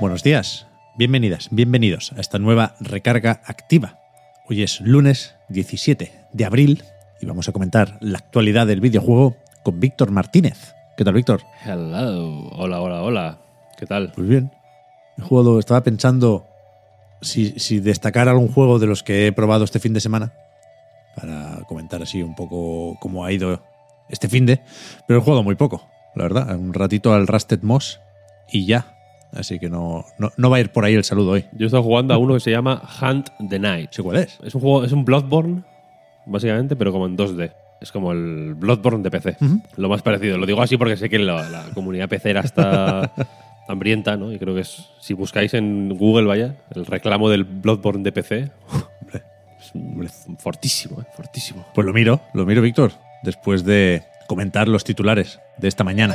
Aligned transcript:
Buenos 0.00 0.24
días, 0.24 0.66
bienvenidas, 0.96 1.48
bienvenidos 1.52 2.12
a 2.16 2.20
esta 2.20 2.40
nueva 2.40 2.74
recarga 2.80 3.40
activa. 3.44 4.00
Hoy 4.48 4.62
es 4.64 4.80
lunes 4.80 5.36
17 5.50 6.12
de 6.32 6.44
abril 6.44 6.82
y 7.20 7.26
vamos 7.26 7.48
a 7.48 7.52
comentar 7.52 7.96
la 8.00 8.18
actualidad 8.18 8.66
del 8.66 8.80
videojuego 8.80 9.36
con 9.62 9.78
Víctor 9.78 10.10
Martínez. 10.10 10.74
¿Qué 10.96 11.04
tal, 11.04 11.14
Víctor? 11.14 11.42
Hello. 11.64 12.48
Hola, 12.50 12.80
hola, 12.80 13.02
hola. 13.02 13.38
¿Qué 13.78 13.86
tal? 13.86 14.12
Pues 14.12 14.28
bien. 14.28 14.50
He 15.16 15.22
jugado, 15.22 15.60
estaba 15.60 15.84
pensando 15.84 16.44
si, 17.22 17.58
si 17.60 17.78
destacar 17.78 18.28
algún 18.28 18.48
juego 18.48 18.80
de 18.80 18.88
los 18.88 19.04
que 19.04 19.28
he 19.28 19.32
probado 19.32 19.62
este 19.62 19.78
fin 19.78 19.94
de 19.94 20.00
semana 20.00 20.32
para 21.14 21.60
comentar 21.68 22.02
así 22.02 22.20
un 22.20 22.34
poco 22.34 22.98
cómo 23.00 23.24
ha 23.24 23.30
ido 23.30 23.62
este 24.08 24.28
fin 24.28 24.44
de, 24.44 24.60
pero 25.06 25.20
he 25.20 25.22
jugado 25.22 25.44
muy 25.44 25.54
poco, 25.54 25.88
la 26.16 26.24
verdad. 26.24 26.56
Un 26.56 26.74
ratito 26.74 27.14
al 27.14 27.28
Rusted 27.28 27.62
Moss 27.62 28.00
y 28.50 28.66
ya. 28.66 28.93
Así 29.34 29.58
que 29.58 29.68
no, 29.68 30.04
no, 30.18 30.30
no 30.36 30.50
va 30.50 30.58
a 30.58 30.60
ir 30.60 30.70
por 30.70 30.84
ahí 30.84 30.94
el 30.94 31.04
saludo 31.04 31.32
hoy. 31.32 31.44
Yo 31.52 31.64
he 31.64 31.66
estado 31.66 31.82
jugando 31.82 32.14
a 32.14 32.18
uno 32.18 32.34
que 32.34 32.40
se 32.40 32.50
llama 32.50 32.82
Hunt 33.00 33.28
the 33.48 33.58
Night. 33.58 33.92
sé 33.92 34.02
cuál 34.02 34.18
es. 34.18 34.38
Es 34.42 34.54
un 34.54 34.60
juego, 34.60 34.84
es 34.84 34.92
un 34.92 35.04
Bloodborne, 35.04 35.62
básicamente, 36.26 36.76
pero 36.76 36.92
como 36.92 37.06
en 37.06 37.16
2D. 37.16 37.52
Es 37.80 37.92
como 37.92 38.12
el 38.12 38.54
Bloodborne 38.54 39.02
de 39.02 39.10
PC. 39.10 39.36
Lo 39.76 39.88
más 39.88 40.02
parecido. 40.02 40.38
Lo 40.38 40.46
digo 40.46 40.62
así 40.62 40.76
porque 40.76 40.96
sé 40.96 41.08
que 41.10 41.18
la, 41.18 41.48
la 41.50 41.64
comunidad 41.74 42.08
pecera 42.08 42.40
está 42.40 43.12
hambrienta, 43.68 44.16
¿no? 44.16 44.32
Y 44.32 44.38
creo 44.38 44.54
que 44.54 44.62
es, 44.62 44.88
si 45.00 45.14
buscáis 45.14 45.52
en 45.54 45.90
Google, 45.96 46.26
vaya, 46.26 46.54
el 46.74 46.86
reclamo 46.86 47.28
del 47.28 47.44
Bloodborne 47.44 48.02
de 48.02 48.12
PC, 48.12 48.50
Hombre, 49.74 50.06
es 50.06 50.26
fortísimo, 50.38 51.00
¿eh? 51.00 51.04
fortísimo. 51.16 51.66
Pues 51.74 51.84
lo 51.86 51.92
miro, 51.92 52.20
lo 52.32 52.46
miro, 52.46 52.62
Víctor, 52.62 52.92
después 53.22 53.64
de 53.64 54.04
comentar 54.28 54.68
los 54.68 54.84
titulares 54.84 55.40
de 55.58 55.68
esta 55.68 55.84
mañana. 55.84 56.14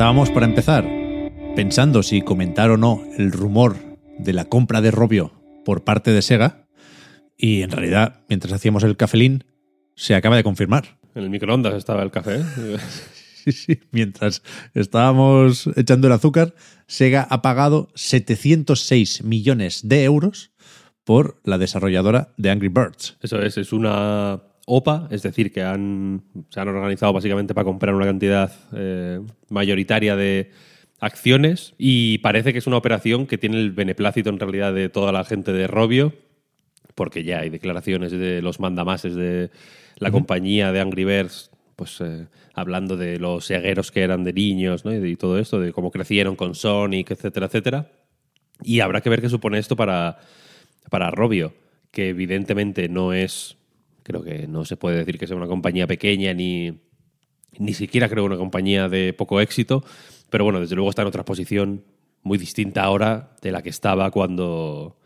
Estábamos 0.00 0.30
para 0.30 0.46
empezar 0.46 0.88
pensando 1.54 2.02
si 2.02 2.22
comentar 2.22 2.70
o 2.70 2.78
no 2.78 3.02
el 3.18 3.32
rumor 3.32 3.76
de 4.18 4.32
la 4.32 4.46
compra 4.46 4.80
de 4.80 4.90
Robio 4.90 5.30
por 5.62 5.84
parte 5.84 6.10
de 6.10 6.22
Sega 6.22 6.66
y 7.36 7.60
en 7.60 7.70
realidad 7.70 8.22
mientras 8.26 8.54
hacíamos 8.54 8.82
el 8.82 8.96
cafelín 8.96 9.44
se 9.96 10.14
acaba 10.14 10.36
de 10.36 10.42
confirmar. 10.42 10.98
En 11.14 11.24
el 11.24 11.28
microondas 11.28 11.74
estaba 11.74 12.02
el 12.02 12.10
café. 12.10 12.36
¿eh? 12.36 12.78
Sí, 13.44 13.52
sí. 13.52 13.80
Mientras 13.90 14.42
estábamos 14.72 15.68
echando 15.76 16.06
el 16.06 16.14
azúcar, 16.14 16.54
Sega 16.86 17.26
ha 17.28 17.42
pagado 17.42 17.88
706 17.94 19.22
millones 19.22 19.86
de 19.86 20.04
euros 20.04 20.52
por 21.04 21.42
la 21.44 21.58
desarrolladora 21.58 22.32
de 22.38 22.50
Angry 22.50 22.68
Birds. 22.68 23.18
Eso 23.20 23.38
es, 23.42 23.58
es 23.58 23.74
una 23.74 24.40
OPA, 24.72 25.08
es 25.10 25.22
decir, 25.22 25.52
que 25.52 25.62
han, 25.62 26.22
se 26.48 26.60
han 26.60 26.68
organizado 26.68 27.12
básicamente 27.12 27.54
para 27.54 27.64
comprar 27.64 27.92
una 27.92 28.06
cantidad 28.06 28.52
eh, 28.72 29.20
mayoritaria 29.48 30.14
de 30.14 30.52
acciones 31.00 31.74
y 31.76 32.18
parece 32.18 32.52
que 32.52 32.60
es 32.60 32.68
una 32.68 32.76
operación 32.76 33.26
que 33.26 33.36
tiene 33.36 33.58
el 33.58 33.72
beneplácito 33.72 34.30
en 34.30 34.38
realidad 34.38 34.72
de 34.72 34.88
toda 34.88 35.10
la 35.10 35.24
gente 35.24 35.52
de 35.52 35.66
Robio, 35.66 36.14
porque 36.94 37.24
ya 37.24 37.40
hay 37.40 37.50
declaraciones 37.50 38.12
de 38.12 38.42
los 38.42 38.60
mandamases 38.60 39.16
de 39.16 39.50
la 39.96 40.12
compañía 40.12 40.70
de 40.70 40.80
Angry 40.80 41.04
Birds, 41.04 41.50
pues 41.74 42.00
eh, 42.00 42.28
hablando 42.54 42.96
de 42.96 43.18
los 43.18 43.46
segueros 43.46 43.90
que 43.90 44.02
eran 44.02 44.22
de 44.22 44.32
niños 44.32 44.84
¿no? 44.84 44.94
y, 44.94 45.00
de, 45.00 45.08
y 45.08 45.16
todo 45.16 45.40
esto, 45.40 45.58
de 45.58 45.72
cómo 45.72 45.90
crecieron 45.90 46.36
con 46.36 46.54
Sonic, 46.54 47.10
etcétera, 47.10 47.46
etcétera. 47.46 47.90
Y 48.62 48.80
habrá 48.80 49.00
que 49.00 49.10
ver 49.10 49.20
qué 49.20 49.28
supone 49.28 49.58
esto 49.58 49.74
para, 49.74 50.18
para 50.90 51.10
Robio, 51.10 51.54
que 51.90 52.10
evidentemente 52.10 52.88
no 52.88 53.12
es, 53.12 53.56
creo 54.10 54.22
que 54.22 54.48
no 54.48 54.64
se 54.64 54.76
puede 54.76 54.98
decir 54.98 55.18
que 55.18 55.26
sea 55.26 55.36
una 55.36 55.46
compañía 55.46 55.86
pequeña 55.86 56.34
ni, 56.34 56.80
ni 57.58 57.74
siquiera 57.74 58.08
creo 58.08 58.24
una 58.24 58.36
compañía 58.36 58.88
de 58.88 59.12
poco 59.12 59.40
éxito, 59.40 59.84
pero 60.30 60.44
bueno, 60.44 60.60
desde 60.60 60.74
luego 60.74 60.90
está 60.90 61.02
en 61.02 61.08
otra 61.08 61.24
posición 61.24 61.84
muy 62.22 62.36
distinta 62.36 62.82
ahora 62.82 63.36
de 63.40 63.52
la 63.52 63.62
que 63.62 63.70
estaba 63.70 64.10
cuando 64.10 64.96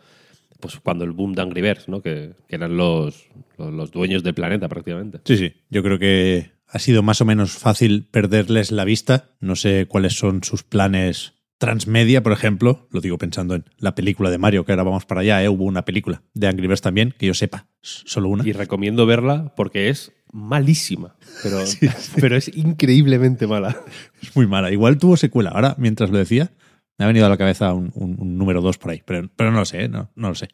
pues 0.61 0.81
cuando 0.81 1.05
el 1.05 1.13
boom 1.13 1.35
de 1.35 1.43
Angry 1.43 1.61
Birds, 1.61 1.89
¿no? 1.89 2.01
que, 2.01 2.33
que 2.49 2.57
eran 2.57 2.77
los, 2.77 3.29
los, 3.59 3.73
los 3.73 3.91
dueños 3.91 4.23
del 4.23 4.33
planeta 4.33 4.69
prácticamente. 4.69 5.21
Sí, 5.25 5.37
sí. 5.37 5.53
Yo 5.69 5.83
creo 5.83 5.99
que 5.99 6.53
ha 6.67 6.79
sido 6.79 7.03
más 7.03 7.21
o 7.21 7.27
menos 7.27 7.53
fácil 7.53 8.07
perderles 8.11 8.73
la 8.73 8.85
vista. 8.85 9.33
No 9.41 9.57
sé 9.57 9.85
cuáles 9.87 10.15
son 10.15 10.43
sus 10.43 10.63
planes 10.63 11.35
transmedia, 11.65 12.23
por 12.23 12.33
ejemplo. 12.33 12.87
Lo 12.91 13.01
digo 13.01 13.19
pensando 13.19 13.55
en 13.55 13.65
la 13.79 13.95
película 13.95 14.31
de 14.31 14.39
Mario, 14.39 14.65
que 14.65 14.73
ahora 14.73 14.83
vamos 14.83 15.05
para 15.07 15.23
allá. 15.23 15.43
¿eh? 15.43 15.49
Hubo 15.49 15.65
una 15.65 15.85
película 15.85 16.23
de 16.35 16.47
Angry 16.49 16.67
Birds 16.67 16.83
también, 16.83 17.15
que 17.19 17.27
yo 17.27 17.35
sepa. 17.35 17.67
Solo 17.81 18.29
una. 18.29 18.47
Y 18.47 18.53
recomiendo 18.53 19.07
verla 19.07 19.53
porque 19.57 19.89
es 19.89 20.13
malísima, 20.33 21.17
pero, 21.43 21.59
pero 22.21 22.37
es 22.37 22.49
increíblemente 22.57 23.47
mala. 23.47 23.77
Es 24.23 24.35
muy 24.37 24.47
mala. 24.47 24.71
Igual 24.71 24.99
tuvo 24.99 25.17
secuela. 25.17 25.51
Ahora, 25.51 25.75
mientras 25.79 26.11
lo 26.11 26.19
decía, 26.19 26.51
me 26.99 27.05
ha 27.05 27.09
venido 27.09 27.27
a 27.27 27.29
la 27.29 27.37
cabeza 27.37 27.73
un, 27.73 27.91
un- 27.95 28.17
un 28.21 28.37
número 28.39 28.61
2 28.61 28.79
por 28.79 28.91
ahí, 28.93 29.03
pero, 29.05 29.29
pero 29.37 29.51
no 29.51 29.59
lo 29.61 29.65
sé, 29.65 29.85
¿eh? 29.85 29.89
no, 29.89 30.11
no 30.15 30.29
lo 30.29 30.35
sé. 30.35 30.49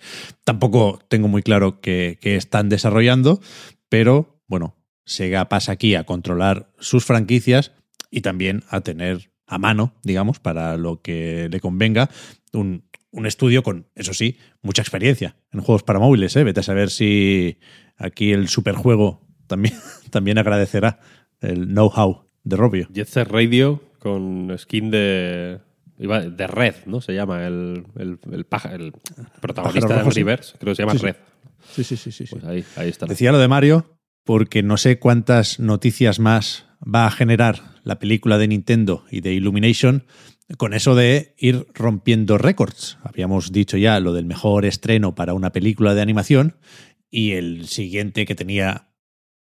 Tampoco 0.44 0.98
tengo 1.08 1.28
muy 1.28 1.42
claro 1.42 1.80
qué, 1.80 2.18
qué 2.20 2.36
están 2.36 2.68
desarrollando, 2.68 3.40
pero 3.88 4.42
bueno, 4.46 4.76
Sega 5.04 5.48
pasa 5.48 5.72
aquí 5.72 5.94
a 5.96 6.04
controlar 6.04 6.70
sus 6.78 7.04
franquicias 7.04 7.72
y 8.10 8.20
también 8.22 8.64
a 8.70 8.80
tener 8.80 9.29
a 9.50 9.58
mano, 9.58 9.94
digamos, 10.02 10.38
para 10.38 10.76
lo 10.76 11.02
que 11.02 11.48
le 11.50 11.60
convenga, 11.60 12.08
un, 12.52 12.84
un 13.10 13.26
estudio 13.26 13.62
con, 13.62 13.86
eso 13.94 14.14
sí, 14.14 14.38
mucha 14.62 14.82
experiencia 14.82 15.36
en 15.52 15.60
juegos 15.60 15.82
para 15.82 15.98
móviles. 15.98 16.34
¿eh? 16.36 16.44
Vete 16.44 16.60
a 16.60 16.62
saber 16.62 16.90
si 16.90 17.58
aquí 17.96 18.32
el 18.32 18.48
superjuego 18.48 19.20
también, 19.46 19.74
también 20.10 20.38
agradecerá 20.38 21.00
el 21.40 21.66
know-how 21.66 22.26
de 22.44 22.56
Robio. 22.56 22.88
Jet 22.92 23.08
Set 23.08 23.28
Radio 23.28 23.82
con 23.98 24.56
skin 24.56 24.90
de. 24.90 25.58
de 25.98 26.46
Red, 26.46 26.74
¿no? 26.86 27.00
Se 27.00 27.12
llama 27.12 27.46
el, 27.46 27.84
el, 27.96 28.18
el, 28.32 28.44
paja- 28.44 28.74
el 28.74 28.92
protagonista 29.40 29.88
de 29.94 29.98
rojo, 30.00 30.12
sí. 30.12 30.22
Creo 30.24 30.72
que 30.72 30.74
se 30.76 30.82
llama 30.82 30.92
Sí, 30.92 30.98
sí. 30.98 31.04
Red. 31.06 31.16
Sí, 31.72 31.84
sí, 31.84 31.96
sí, 31.96 32.12
sí. 32.12 32.26
sí. 32.26 32.30
Pues 32.36 32.44
ahí, 32.44 32.64
ahí 32.76 32.88
está. 32.88 33.06
Decía 33.06 33.32
lo 33.32 33.38
de 33.38 33.48
Mario 33.48 33.98
porque 34.24 34.62
no 34.62 34.76
sé 34.76 34.98
cuántas 34.98 35.58
noticias 35.60 36.18
más 36.20 36.66
va 36.82 37.06
a 37.06 37.10
generar 37.10 37.60
la 37.84 37.98
película 37.98 38.38
de 38.38 38.48
Nintendo 38.48 39.04
y 39.10 39.20
de 39.20 39.32
Illumination 39.32 40.04
con 40.56 40.74
eso 40.74 40.94
de 40.94 41.34
ir 41.38 41.66
rompiendo 41.74 42.38
récords. 42.38 42.98
Habíamos 43.02 43.52
dicho 43.52 43.76
ya 43.76 44.00
lo 44.00 44.12
del 44.12 44.24
mejor 44.24 44.64
estreno 44.64 45.14
para 45.14 45.34
una 45.34 45.52
película 45.52 45.94
de 45.94 46.02
animación 46.02 46.56
y 47.10 47.32
el 47.32 47.66
siguiente 47.68 48.26
que 48.26 48.34
tenía 48.34 48.88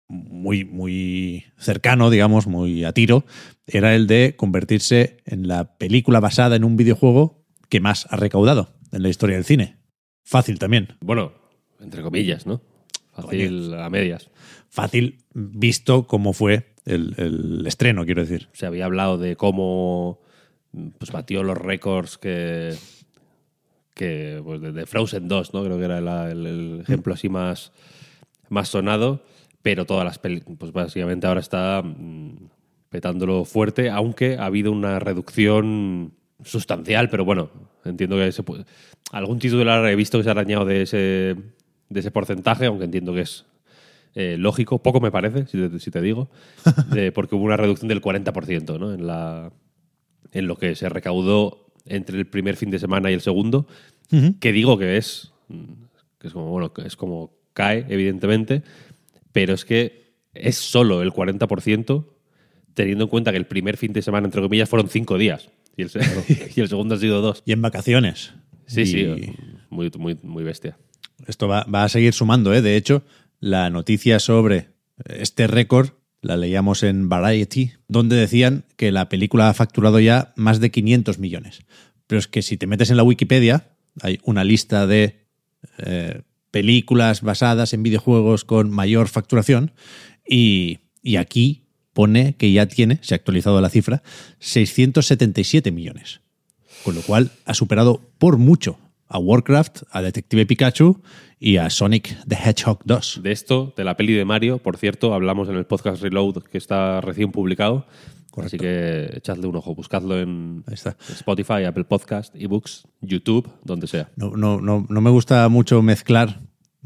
muy, 0.09 0.65
muy 0.65 1.45
cercano, 1.59 2.11
digamos, 2.11 2.47
muy 2.47 2.85
a 2.85 2.93
tiro, 2.93 3.25
era 3.67 3.95
el 3.95 4.07
de 4.07 4.35
convertirse 4.37 5.19
en 5.27 5.49
la 5.49 5.77
película 5.77 6.21
basada 6.21 6.57
en 6.57 6.65
un 6.65 6.77
videojuego 6.77 7.45
que 7.69 7.81
más 7.81 8.07
ha 8.11 8.17
recaudado 8.17 8.75
en 8.93 9.03
la 9.03 9.09
historia 9.09 9.37
del 9.37 9.45
cine. 9.45 9.77
Fácil 10.23 10.59
también. 10.59 10.97
Bueno, 11.01 11.33
entre 11.81 12.03
comillas, 12.03 12.47
¿no? 12.47 12.63
Fácil 13.13 13.75
a 13.75 13.89
medias. 13.91 14.31
fácil 14.69 15.25
visto 15.33 16.07
cómo 16.07 16.33
fue 16.33 16.76
el, 16.87 17.15
el 17.19 17.67
estreno, 17.67 18.05
quiero 18.05 18.23
decir. 18.23 18.49
Se 18.53 18.67
había 18.67 18.87
hablado 18.87 19.19
de 19.19 19.37
cómo 19.37 20.21
pues, 20.99 21.11
batió 21.13 21.43
los 21.43 21.59
récords 21.59 22.19
que. 22.19 22.75
que 23.95 24.41
pues, 24.45 24.61
de, 24.61 24.87
Frozen 24.87 25.29
2, 25.29 25.55
¿no? 25.55 25.65
Creo 25.65 25.79
que 25.79 25.85
era 25.85 26.31
el 26.31 26.81
ejemplo 26.81 27.15
así 27.15 27.29
más, 27.29 27.73
más 28.49 28.69
sonado. 28.69 29.23
Pero 29.63 29.85
todas 29.85 30.05
las 30.05 30.19
películas, 30.19 30.59
pues 30.61 30.73
básicamente 30.73 31.27
ahora 31.27 31.41
está 31.41 31.83
mm, 31.83 32.49
petándolo 32.89 33.45
fuerte, 33.45 33.91
aunque 33.91 34.37
ha 34.39 34.47
habido 34.47 34.71
una 34.71 35.01
reducción 35.01 36.13
sustancial, 36.45 37.09
pero 37.09 37.25
bueno, 37.25 37.51
entiendo 37.85 38.17
que 38.17 38.31
se 38.31 38.45
puede. 38.45 38.65
Algún 39.11 39.41
titular 39.41 39.85
he 39.89 39.97
visto 39.97 40.19
que 40.19 40.25
se 40.25 40.31
ha 40.31 40.33
arañado 40.33 40.65
de 40.65 40.83
ese, 40.83 41.37
de 41.89 42.01
ese 42.01 42.11
porcentaje, 42.13 42.67
aunque 42.67 42.85
entiendo 42.85 43.13
que 43.13 43.23
es 43.23 43.45
eh, 44.19 44.37
lógico, 44.39 44.83
poco 44.83 44.99
me 44.99 45.11
parece, 45.11 45.47
si 45.47 45.59
te, 45.59 45.79
si 45.79 45.91
te 45.91 46.01
digo, 46.01 46.31
porque 47.15 47.35
hubo 47.35 47.45
una 47.45 47.59
reducción 47.59 47.89
del 47.89 48.01
40% 48.01 48.81
¿no? 48.81 48.95
en, 48.95 49.07
la, 49.07 49.53
en 50.33 50.47
lo 50.47 50.57
que 50.57 50.75
se 50.75 50.89
recaudó 50.89 51.67
entre 51.85 52.17
el 52.17 52.27
primer 52.27 52.57
fin 52.57 52.71
de 52.71 52.79
semana 52.79 53.11
y 53.11 53.15
el 53.15 53.21
segundo, 53.21 53.67
que 54.41 54.53
digo 54.53 54.79
que 54.79 54.97
es, 54.97 55.33
que 56.19 56.29
es 56.29 56.33
como, 56.33 56.47
bueno, 56.47 56.73
es 56.83 56.97
como 56.97 57.37
cae, 57.53 57.85
evidentemente, 57.91 58.63
pero 59.33 59.53
es 59.53 59.67
que 59.67 60.15
es 60.33 60.57
solo 60.57 61.03
el 61.03 61.13
40%, 61.13 62.07
teniendo 62.73 63.05
en 63.05 63.11
cuenta 63.11 63.33
que 63.33 63.37
el 63.37 63.47
primer 63.47 63.77
fin 63.77 63.93
de 63.93 64.01
semana, 64.01 64.25
entre 64.25 64.41
comillas, 64.41 64.69
fueron 64.69 64.89
cinco 64.89 65.19
días 65.19 65.51
y 65.77 65.83
el, 65.83 65.91
y 66.57 66.61
el 66.63 66.69
segundo 66.69 66.95
ha 66.95 66.99
sido 66.99 67.21
dos. 67.21 67.43
Y 67.45 67.53
en 67.53 67.61
vacaciones. 67.61 68.33
Sí, 68.65 68.81
Y 68.81 68.87
sí, 68.87 69.33
muy, 69.69 69.91
muy, 69.99 70.19
muy 70.23 70.43
bestia. 70.43 70.79
Esto 71.27 71.49
va, 71.49 71.65
va 71.65 71.85
a 71.85 71.89
seguir 71.91 72.15
sumando, 72.15 72.55
¿eh? 72.55 72.63
De 72.63 72.77
hecho, 72.77 73.03
la 73.41 73.71
noticia 73.71 74.19
sobre 74.19 74.71
este 75.05 75.47
récord 75.47 75.91
la 76.23 76.37
leíamos 76.37 76.83
en 76.83 77.09
Variety, 77.09 77.73
donde 77.89 78.17
decían 78.17 78.65
que 78.77 78.91
la 78.91 79.09
película 79.09 79.49
ha 79.49 79.55
facturado 79.55 80.01
ya 80.01 80.33
más 80.37 80.61
de 80.61 80.71
500 80.71 81.19
millones. 81.19 81.61
Pero 82.07 82.19
es 82.19 82.27
que 82.27 82.43
si 82.43 82.57
te 82.57 82.67
metes 82.67 82.91
en 82.91 82.97
la 82.97 83.03
Wikipedia, 83.03 83.71
hay 84.01 84.21
una 84.25 84.45
lista 84.45 84.87
de 84.87 85.27
eh, 85.79 86.23
películas 86.51 87.23
basadas 87.23 87.73
en 87.75 87.83
videojuegos 87.83 88.45
con 88.45 88.71
mayor 88.71 89.09
facturación 89.09 89.73
y, 90.29 90.79
y 91.03 91.17
aquí 91.17 91.67
pone 91.93 92.35
que 92.37 92.53
ya 92.53 92.67
tiene, 92.67 92.99
se 93.03 93.15
ha 93.15 93.17
actualizado 93.17 93.61
la 93.61 93.71
cifra, 93.71 94.03
677 94.41 95.71
millones. 95.71 96.21
Con 96.85 96.95
lo 96.95 97.03
cual 97.03 97.31
ha 97.45 97.55
superado 97.55 98.01
por 98.19 98.37
mucho 98.37 98.79
a 99.09 99.19
Warcraft, 99.19 99.83
a 99.91 100.03
Detective 100.03 100.47
Pikachu 100.47 101.03
y 101.39 101.59
a 101.59 101.71
Sonic 101.71 102.17
the 102.27 102.37
Hedgehog 102.37 102.81
2. 102.85 103.21
De 103.23 103.33
esto, 103.33 103.73
de 103.77 103.85
la 103.85 103.97
peli 103.97 104.15
de 104.15 104.25
Mario, 104.25 104.59
por 104.59 104.77
cierto, 104.77 105.15
hablamos 105.15 105.49
en 105.49 105.57
el 105.57 105.67
podcast 105.67 106.03
Reload 106.03 106.43
que 106.45 106.59
está 106.59 107.01
recién 107.01 107.33
publicado. 107.33 107.87
Así 108.45 108.59
que 108.59 109.11
echadle 109.15 109.47
un 109.47 109.57
ojo, 109.57 109.75
buscadlo 109.75 110.19
en. 110.21 110.63
Spotify, 111.09 111.65
Apple 111.65 111.85
Podcast, 111.85 112.35
eBooks, 112.37 112.87
YouTube, 113.01 113.51
donde 113.65 113.87
sea. 113.87 114.11
No, 114.17 114.37
no, 114.37 114.61
no, 114.61 114.85
no 114.89 115.01
me 115.01 115.09
gusta 115.11 115.49
mucho 115.49 115.81
mezclar 115.81 116.41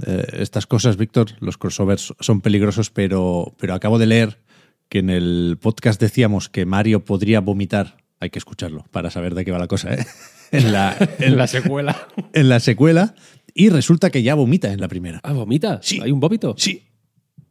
eh, 0.06 0.24
estas 0.34 0.66
cosas, 0.66 0.96
Víctor. 0.96 1.30
Los 1.40 1.58
crossovers 1.58 2.14
son 2.20 2.40
peligrosos, 2.40 2.90
pero, 2.90 3.54
pero 3.58 3.74
acabo 3.74 3.98
de 3.98 4.06
leer 4.06 4.38
que 4.88 4.98
en 5.00 5.10
el 5.10 5.58
podcast 5.60 6.00
decíamos 6.00 6.48
que 6.48 6.66
Mario 6.66 7.04
podría 7.04 7.40
vomitar. 7.40 7.96
Hay 8.20 8.30
que 8.30 8.38
escucharlo 8.38 8.84
para 8.90 9.10
saber 9.10 9.34
de 9.34 9.44
qué 9.44 9.50
va 9.50 9.58
la 9.58 9.66
cosa, 9.66 9.94
¿eh? 9.94 10.06
En 10.52 10.72
la, 10.72 10.96
en 11.18 11.36
la, 11.36 11.46
secuela. 11.46 12.08
en 12.32 12.48
la 12.48 12.60
secuela. 12.60 13.14
Y 13.54 13.68
resulta 13.68 14.10
que 14.10 14.22
ya 14.22 14.34
vomita 14.34 14.72
en 14.72 14.80
la 14.80 14.88
primera. 14.88 15.20
Ah, 15.22 15.32
vomita. 15.32 15.80
Sí. 15.82 16.00
¿Hay 16.02 16.12
un 16.12 16.20
vómito? 16.20 16.54
Sí, 16.56 16.88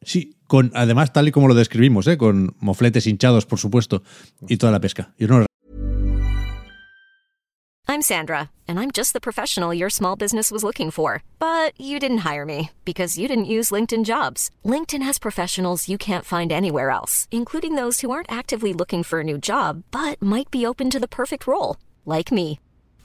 sí. 0.01 0.35
Con, 0.47 0.71
además, 0.73 1.13
tal 1.13 1.27
y 1.27 1.31
como 1.31 1.47
lo 1.47 1.53
describimos, 1.53 2.07
¿eh? 2.07 2.17
con 2.17 2.55
mofletes 2.59 3.05
hinchados, 3.05 3.45
por 3.45 3.59
supuesto, 3.59 4.01
y 4.47 4.57
toda 4.57 4.71
la 4.71 4.79
pesca. 4.79 5.13
Yo 5.17 5.27
no 5.27 5.45
I'm 7.89 8.03
Sandra, 8.03 8.51
and 8.67 8.79
I'm 8.79 8.91
just 8.91 9.13
the 9.13 9.19
professional 9.19 9.73
your 9.73 9.89
small 9.89 10.15
business 10.15 10.51
was 10.51 10.63
looking 10.63 10.91
for. 10.91 11.23
But 11.39 11.73
you 11.75 11.97
didn't 11.97 12.19
hire 12.19 12.45
me 12.45 12.69
because 12.85 13.17
you 13.17 13.27
didn't 13.27 13.53
use 13.57 13.71
LinkedIn 13.71 14.05
jobs. 14.05 14.51
LinkedIn 14.63 15.01
has 15.01 15.17
professionals 15.17 15.89
you 15.89 15.97
can't 15.97 16.23
find 16.23 16.51
anywhere 16.51 16.91
else, 16.91 17.27
including 17.31 17.73
those 17.73 18.01
who 18.01 18.11
aren't 18.11 18.31
actively 18.31 18.73
looking 18.73 19.01
for 19.01 19.21
a 19.21 19.23
new 19.23 19.39
job 19.39 19.81
but 19.89 20.21
might 20.21 20.51
be 20.51 20.67
open 20.67 20.91
to 20.91 20.99
the 20.99 21.07
perfect 21.07 21.47
role, 21.47 21.77
like 22.05 22.31
me. 22.31 22.59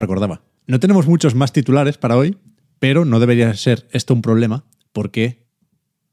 Recordaba. 0.00 0.42
No 0.66 0.80
tenemos 0.80 1.06
muchos 1.06 1.34
más 1.34 1.52
titulares 1.52 1.98
para 1.98 2.16
hoy, 2.16 2.38
pero 2.78 3.04
no 3.04 3.20
debería 3.20 3.54
ser 3.54 3.86
esto 3.92 4.14
un 4.14 4.22
problema 4.22 4.64
porque 4.92 5.46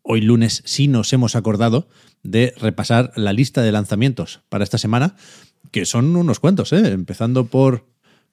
hoy 0.02 0.22
lunes 0.22 0.62
sí 0.66 0.88
nos 0.88 1.12
hemos 1.14 1.36
acordado 1.36 1.88
de 2.22 2.54
repasar 2.58 3.12
la 3.16 3.34
lista 3.34 3.62
de 3.62 3.72
lanzamientos 3.72 4.42
para 4.50 4.64
esta 4.64 4.78
semana, 4.78 5.16
que 5.72 5.86
son 5.86 6.16
unos 6.16 6.40
cuantos, 6.40 6.74
¿eh? 6.74 6.92
empezando 6.92 7.46
por 7.46 7.86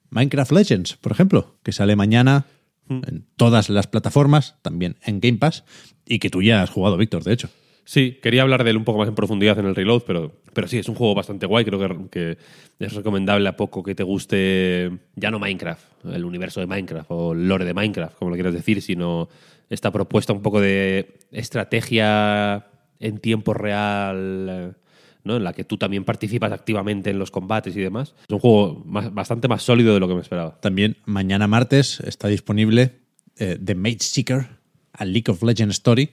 Minecraft 0.09 0.51
Legends, 0.51 0.97
por 0.97 1.11
ejemplo, 1.11 1.57
que 1.63 1.71
sale 1.71 1.95
mañana 1.95 2.45
en 2.89 3.25
todas 3.37 3.69
las 3.69 3.87
plataformas, 3.87 4.55
también 4.61 4.97
en 5.05 5.21
Game 5.21 5.37
Pass, 5.37 5.63
y 6.05 6.19
que 6.19 6.29
tú 6.29 6.41
ya 6.41 6.61
has 6.61 6.69
jugado, 6.69 6.97
Víctor, 6.97 7.23
de 7.23 7.33
hecho. 7.33 7.49
Sí, 7.83 8.19
quería 8.21 8.43
hablar 8.43 8.63
de 8.63 8.69
él 8.71 8.77
un 8.77 8.83
poco 8.83 8.99
más 8.99 9.07
en 9.07 9.15
profundidad 9.15 9.57
en 9.59 9.65
el 9.65 9.75
reload, 9.75 10.03
pero, 10.05 10.31
pero 10.53 10.67
sí, 10.67 10.77
es 10.77 10.87
un 10.87 10.95
juego 10.95 11.15
bastante 11.15 11.45
guay. 11.45 11.65
Creo 11.65 12.09
que, 12.09 12.37
es 12.79 12.93
recomendable 12.93 13.47
a 13.47 13.55
poco 13.55 13.83
que 13.83 13.95
te 13.95 14.03
guste 14.03 14.91
ya 15.15 15.29
no 15.29 15.39
Minecraft, 15.39 16.05
el 16.05 16.25
universo 16.25 16.59
de 16.59 16.67
Minecraft 16.67 17.11
o 17.11 17.33
el 17.33 17.47
lore 17.47 17.65
de 17.65 17.73
Minecraft, 17.73 18.17
como 18.17 18.31
lo 18.31 18.35
quieras 18.35 18.53
decir, 18.53 18.81
sino 18.81 19.29
esta 19.69 19.91
propuesta 19.91 20.33
un 20.33 20.41
poco 20.41 20.59
de 20.59 21.19
estrategia 21.31 22.67
en 22.99 23.17
tiempo 23.19 23.53
real, 23.53 24.75
¿no? 25.23 25.37
en 25.37 25.43
la 25.43 25.53
que 25.53 25.63
tú 25.63 25.77
también 25.77 26.03
participas 26.05 26.51
activamente 26.51 27.09
en 27.09 27.19
los 27.19 27.31
combates 27.31 27.75
y 27.75 27.81
demás. 27.81 28.15
Es 28.27 28.33
un 28.33 28.39
juego 28.39 28.83
bastante 28.85 29.47
más 29.47 29.63
sólido 29.63 29.93
de 29.93 29.99
lo 29.99 30.07
que 30.07 30.15
me 30.15 30.21
esperaba. 30.21 30.59
También 30.59 30.97
mañana 31.05 31.47
martes 31.47 31.99
está 32.01 32.27
disponible 32.27 32.99
eh, 33.37 33.57
The 33.63 33.75
Mage 33.75 33.99
Seeker, 33.99 34.47
a 34.93 35.05
League 35.05 35.31
of 35.31 35.41
Legends 35.43 35.75
Story. 35.75 36.09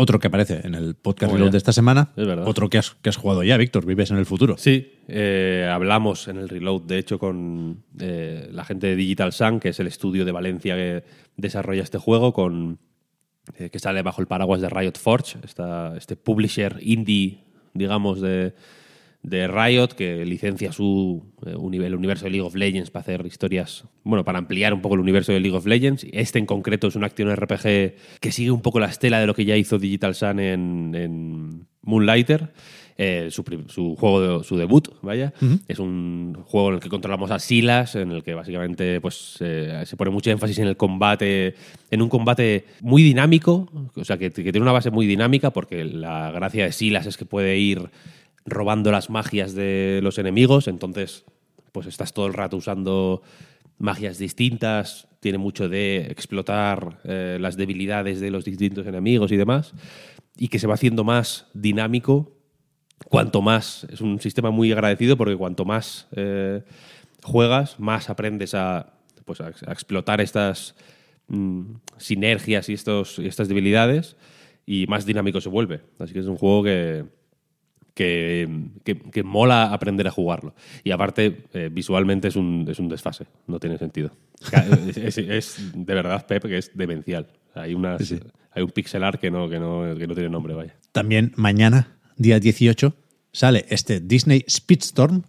Otro 0.00 0.20
que 0.20 0.28
aparece 0.28 0.60
en 0.64 0.76
el 0.76 0.94
podcast 0.94 1.32
Oh, 1.32 1.34
Reload 1.36 1.50
de 1.50 1.58
esta 1.58 1.72
semana. 1.72 2.12
Es 2.16 2.24
verdad. 2.24 2.46
Otro 2.46 2.70
que 2.70 2.78
has, 2.78 2.92
que 3.02 3.08
has 3.08 3.16
jugado 3.16 3.42
ya, 3.42 3.56
Víctor. 3.56 3.84
Vives 3.84 4.12
en 4.12 4.16
el 4.18 4.26
futuro. 4.26 4.56
Sí, 4.56 4.92
eh, 5.08 5.68
hablamos 5.70 6.28
en 6.28 6.36
el 6.36 6.48
Reload, 6.48 6.82
de 6.82 6.98
hecho, 6.98 7.18
con 7.18 7.82
eh, 7.98 8.48
la 8.52 8.64
gente 8.64 8.86
de 8.86 8.94
Digital 8.96 9.32
Sun, 9.32 9.58
que 9.58 9.70
es 9.70 9.80
el 9.80 9.88
estudio 9.88 10.24
de 10.24 10.30
Valencia 10.30 10.76
que 10.76 11.02
desarrolla 11.36 11.82
este 11.82 11.98
juego, 11.98 12.32
con, 12.32 12.78
eh, 13.58 13.70
que 13.70 13.80
sale 13.80 14.02
bajo 14.02 14.20
el 14.20 14.28
paraguas 14.28 14.60
de 14.60 14.68
Riot 14.68 14.92
Forge, 15.00 15.38
esta- 15.42 15.96
este 15.96 16.14
publisher 16.14 16.76
indie, 16.80 17.40
digamos, 17.74 18.20
de, 18.20 18.54
de 19.22 19.48
Riot, 19.48 19.88
que 19.88 20.24
licencia 20.24 20.72
su 20.72 21.24
eh, 21.44 21.50
el 21.84 21.94
universo 21.94 22.24
de 22.24 22.30
League 22.30 22.46
of 22.46 22.54
Legends 22.54 22.90
para 22.90 23.00
hacer 23.02 23.26
historias, 23.26 23.84
bueno, 24.04 24.24
para 24.24 24.38
ampliar 24.38 24.72
un 24.72 24.80
poco 24.80 24.94
el 24.94 25.00
universo 25.00 25.32
de 25.32 25.40
League 25.40 25.56
of 25.56 25.66
Legends. 25.66 26.06
Este 26.12 26.38
en 26.38 26.46
concreto 26.46 26.86
es 26.86 26.96
un 26.96 27.04
acción 27.04 27.34
RPG 27.34 27.94
que 28.20 28.32
sigue 28.32 28.50
un 28.52 28.62
poco 28.62 28.80
la 28.80 28.86
estela 28.86 29.20
de 29.20 29.26
lo 29.26 29.34
que 29.34 29.44
ya 29.44 29.56
hizo 29.56 29.78
Digital 29.78 30.14
Sun 30.14 30.38
en, 30.40 30.94
en 30.94 31.66
Moonlighter. 31.82 32.52
eh, 33.00 33.28
su, 33.30 33.44
juego, 33.96 34.38
de- 34.38 34.44
su 34.44 34.56
debut, 34.56 34.88
vaya. 35.02 35.32
Es 35.68 35.78
un 35.78 36.36
juego 36.46 36.70
en 36.70 36.74
el 36.76 36.80
que 36.80 36.88
controlamos 36.88 37.30
a 37.30 37.38
Silas, 37.38 37.94
en 37.94 38.10
el 38.10 38.24
que 38.24 38.34
básicamente 38.34 39.00
pues, 39.00 39.36
eh, 39.40 39.82
se 39.86 39.96
pone 39.96 40.10
mucho 40.10 40.30
énfasis 40.32 40.58
en 40.58 40.66
el 40.66 40.76
combate, 40.76 41.54
en 41.92 42.02
un 42.02 42.08
combate 42.08 42.64
muy 42.80 43.04
dinámico, 43.04 43.70
o 43.94 44.04
sea, 44.04 44.16
que, 44.18 44.30
que 44.32 44.42
tiene 44.50 44.62
una 44.62 44.72
base 44.72 44.90
muy 44.90 45.06
dinámica, 45.06 45.50
porque 45.52 45.84
la 45.84 46.32
gracia 46.32 46.64
de 46.64 46.72
Silas 46.72 47.06
es 47.06 47.16
que 47.16 47.24
puede 47.24 47.56
ir 47.58 47.88
robando 48.50 48.90
las 48.90 49.10
magias 49.10 49.54
de 49.54 50.00
los 50.02 50.18
enemigos, 50.18 50.68
entonces 50.68 51.24
pues 51.72 51.86
estás 51.86 52.12
todo 52.12 52.26
el 52.26 52.34
rato 52.34 52.56
usando 52.56 53.22
magias 53.78 54.18
distintas, 54.18 55.08
tiene 55.20 55.38
mucho 55.38 55.68
de 55.68 56.06
explotar 56.10 57.00
eh, 57.04 57.38
las 57.40 57.56
debilidades 57.56 58.20
de 58.20 58.30
los 58.30 58.44
distintos 58.44 58.86
enemigos 58.86 59.32
y 59.32 59.36
demás, 59.36 59.74
y 60.36 60.48
que 60.48 60.58
se 60.58 60.66
va 60.66 60.74
haciendo 60.74 61.04
más 61.04 61.46
dinámico 61.54 62.32
cuanto 63.06 63.42
más, 63.42 63.86
es 63.90 64.00
un 64.00 64.20
sistema 64.20 64.50
muy 64.50 64.72
agradecido 64.72 65.16
porque 65.16 65.36
cuanto 65.36 65.64
más 65.64 66.08
eh, 66.12 66.62
juegas, 67.22 67.78
más 67.78 68.10
aprendes 68.10 68.54
a, 68.54 68.94
pues, 69.24 69.40
a, 69.40 69.48
explotar 69.48 70.20
estas 70.20 70.74
mm, 71.28 71.74
sinergias 71.96 72.68
y, 72.68 72.74
estos, 72.74 73.18
y 73.18 73.26
estas 73.26 73.48
debilidades 73.48 74.16
y 74.66 74.86
más 74.86 75.06
dinámico 75.06 75.40
se 75.40 75.48
vuelve. 75.48 75.80
Así 75.98 76.12
que 76.12 76.20
es 76.20 76.26
un 76.26 76.36
juego 76.36 76.64
que, 76.64 77.04
que, 77.98 78.48
que- 78.84 78.96
que 79.10 79.22
mola 79.24 79.72
aprender 79.72 80.06
a 80.06 80.10
jugarlo. 80.12 80.54
Y 80.84 80.92
aparte, 80.92 81.44
eh, 81.52 81.68
visualmente 81.72 82.28
es 82.28 82.36
un, 82.36 82.64
es 82.70 82.78
un 82.78 82.88
desfase, 82.88 83.26
no 83.48 83.58
tiene 83.58 83.76
sentido. 83.76 84.12
Es, 84.96 84.96
es- 84.96 85.18
es 85.18 85.56
de 85.74 85.94
verdad, 85.94 86.24
Pep, 86.26 86.44
que 86.44 86.58
es 86.58 86.70
demencial. 86.76 87.26
Hay, 87.54 87.74
unas, 87.74 88.06
sí. 88.06 88.20
hay 88.52 88.62
un 88.62 88.70
pixelar 88.70 89.18
que 89.18 89.30
no, 89.32 89.48
que, 89.48 89.58
no, 89.58 89.96
que 89.98 90.06
no 90.06 90.14
tiene 90.14 90.28
nombre, 90.30 90.54
vaya. 90.54 90.76
También 90.92 91.32
mañana, 91.34 91.98
día 92.16 92.38
18, 92.38 92.94
sale 93.32 93.66
este 93.68 93.98
Disney 94.00 94.44
Speedstorm, 94.48 95.24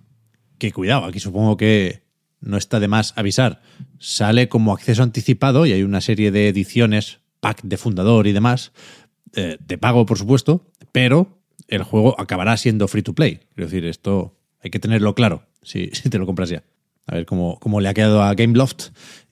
que 0.60 0.72
cuidado, 0.72 1.06
aquí 1.06 1.20
supongo 1.20 1.58
que 1.58 2.04
no 2.40 2.56
está 2.58 2.80
de 2.80 2.88
más 2.88 3.14
avisar. 3.18 3.62
Sale 3.98 4.48
como 4.48 4.74
acceso 4.74 5.02
anticipado 5.02 5.66
y 5.66 5.72
hay 5.74 5.82
una 5.82 6.02
serie 6.02 6.30
de 6.32 6.50
ediciones, 6.50 7.20
pack 7.40 7.64
de 7.64 7.78
fundador 7.78 8.28
y 8.28 8.32
demás, 8.32 8.72
eh, 9.36 9.58
de 9.60 9.78
pago, 9.80 10.06
por 10.06 10.18
supuesto, 10.20 10.68
pero 10.92 11.39
el 11.68 11.84
juego 11.84 12.20
acabará 12.20 12.58
siendo 12.58 12.88
free 12.88 13.04
to 13.04 13.14
play. 13.14 13.40
Quiero 13.56 13.70
decir, 13.70 13.86
esto 13.86 14.36
hay 14.62 14.70
que 14.70 14.80
tenerlo 14.80 15.16
claro 15.16 15.44
si, 15.62 15.90
si 15.94 16.10
te 16.10 16.18
lo 16.18 16.26
compras 16.26 16.50
ya. 16.50 16.64
A 17.06 17.16
ver 17.16 17.26
cómo, 17.26 17.60
cómo 17.60 17.82
le 17.82 17.90
ha 17.90 17.94
quedado 17.94 18.22
a 18.22 18.34
Gameloft. 18.34 18.90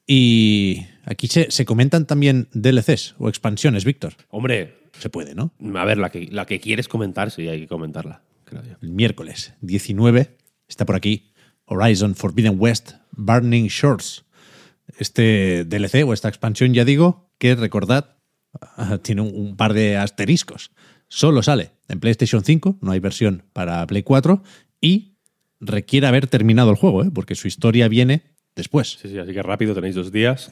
Y 0.07 0.85
aquí 1.05 1.27
se, 1.27 1.51
se 1.51 1.65
comentan 1.65 2.07
también 2.07 2.47
DLCs 2.53 3.15
o 3.19 3.27
expansiones, 3.29 3.83
Víctor. 3.83 4.13
Hombre, 4.29 4.75
Se 4.97 5.09
puede, 5.09 5.35
¿no? 5.35 5.51
a 5.75 5.85
ver, 5.85 5.97
la 5.97 6.09
que, 6.09 6.27
la 6.31 6.45
que 6.45 6.59
quieres 6.59 6.87
comentar, 6.87 7.29
sí, 7.29 7.47
hay 7.47 7.61
que 7.61 7.67
comentarla, 7.67 8.23
creo 8.45 8.63
yo. 8.63 8.77
El 8.81 8.89
miércoles 8.89 9.53
19 9.61 10.37
está 10.67 10.85
por 10.85 10.95
aquí 10.95 11.33
Horizon 11.65 12.15
Forbidden 12.15 12.55
West 12.57 12.93
Burning 13.11 13.67
Shores. 13.67 14.23
Este 14.97 15.65
DLC 15.65 16.05
o 16.05 16.13
esta 16.13 16.29
expansión, 16.29 16.73
ya 16.73 16.85
digo, 16.85 17.29
que 17.37 17.55
recordad, 17.55 18.15
tiene 19.03 19.21
un 19.21 19.57
par 19.57 19.73
de 19.73 19.97
asteriscos. 19.97 20.71
Solo 21.09 21.41
sale 21.41 21.71
en 21.87 21.99
PlayStation 21.99 22.43
5, 22.43 22.79
no 22.81 22.91
hay 22.91 22.99
versión 22.99 23.43
para 23.53 23.85
Play 23.87 24.03
4 24.03 24.43
y 24.81 25.17
requiere 25.59 26.07
haber 26.07 26.27
terminado 26.27 26.69
el 26.69 26.75
juego, 26.75 27.03
¿eh? 27.03 27.11
porque 27.13 27.35
su 27.35 27.47
historia 27.47 27.87
viene 27.87 28.23
después. 28.55 28.97
Sí, 29.01 29.09
sí, 29.09 29.17
así 29.17 29.33
que 29.33 29.41
rápido, 29.41 29.73
tenéis 29.73 29.95
dos 29.95 30.11
días. 30.11 30.51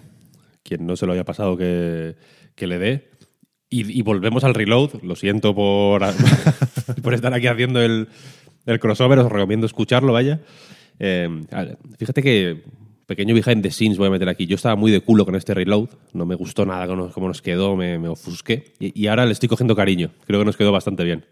Quien 0.64 0.86
no 0.86 0.96
se 0.96 1.06
lo 1.06 1.14
haya 1.14 1.26
pasado 1.26 1.58
que, 1.58 2.16
que 2.56 2.68
le 2.68 2.80
dé. 2.80 3.10
Y, 3.70 4.02
volvemos 4.04 4.46
al 4.46 4.54
reload. 4.54 5.02
Lo 5.04 5.18
siento 5.18 5.54
por, 5.54 6.02
por 7.04 7.14
estar 7.14 7.34
aquí 7.34 7.48
haciendo 7.48 7.82
el, 7.82 8.08
el 8.66 8.80
crossover. 8.80 9.20
Os 9.20 9.30
recomiendo 9.30 9.66
escucharlo, 9.66 10.14
vaya. 10.14 10.42
Eh, 10.98 11.28
fíjate 11.98 12.24
que 12.24 12.64
pequeño 13.06 13.34
behind 13.36 13.62
the 13.62 13.72
scenes 13.72 13.98
voy 13.98 14.08
a 14.08 14.12
meter 14.12 14.30
aquí. 14.30 14.48
Yo 14.48 14.56
estaba 14.56 14.76
muy 14.76 14.92
de 14.92 15.02
culo 15.02 15.26
con 15.26 15.36
este 15.36 15.54
reload. 15.54 15.90
No 16.14 16.26
me 16.26 16.36
gustó 16.36 16.66
nada 16.66 16.88
cómo 16.88 17.28
nos, 17.28 17.42
quedó. 17.42 17.76
Me, 17.76 18.00
me 18.00 18.08
ofusqué. 18.08 18.74
Y, 18.80 19.00
y 19.00 19.08
ahora 19.08 19.26
le 19.26 19.32
estoy 19.32 19.50
cogiendo 19.50 19.76
cariño. 19.76 20.12
Creo 20.26 20.40
que 20.40 20.46
nos 20.46 20.58
quedó 20.58 20.72
bastante 20.72 21.04
bien. 21.04 21.26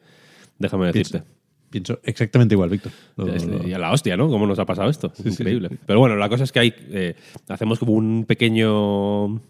Déjame 0.60 0.88
decirte. 0.88 1.24
Pienso 1.70 2.00
exactamente 2.04 2.54
igual, 2.54 2.70
Víctor. 2.70 2.92
Y 3.66 3.74
a 3.74 3.80
la 3.80 3.92
hostia, 3.92 4.16
¿no? 4.16 4.30
¿Cómo 4.30 4.46
nos 4.46 4.60
ha 4.60 4.66
pasado 4.66 4.92
esto? 4.92 5.12
Es 5.18 5.26
increíble. 5.26 5.72
Pero 5.88 6.00
bueno, 6.00 6.16
la 6.16 6.30
cosa 6.30 6.44
es 6.44 6.52
que 6.52 6.60
hay, 6.60 6.74
eh, 6.92 7.16
hacemos 7.48 7.80
como 7.80 7.94
un 7.94 8.26
pequeño. 8.26 9.42